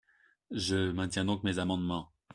Je 0.49 0.89
maintiens 0.91 1.25
donc 1.25 1.43
mes 1.43 1.59
amendements. 1.59 2.09